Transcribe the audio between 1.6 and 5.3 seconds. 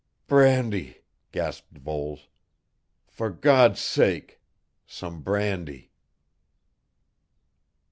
Voles. "For God's sake some